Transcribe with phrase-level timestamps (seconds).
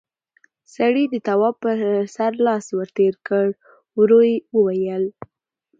[0.75, 1.77] سړي د تواب پر
[2.15, 3.45] سر لاس ور تېر کړ،
[3.97, 5.03] ورو يې وويل: